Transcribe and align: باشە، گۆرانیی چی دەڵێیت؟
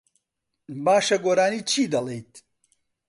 باشە، 0.85 1.17
گۆرانیی 1.25 1.67
چی 1.69 1.83
دەڵێیت؟ 1.93 2.31